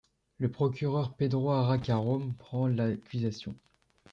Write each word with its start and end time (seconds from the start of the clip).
Le 0.39 0.49
procureur 0.49 1.13
Pedro 1.15 1.51
Harrach 1.51 1.87
Arrom 1.91 2.33
prend 2.39 2.65
l'accusation. 2.67 3.55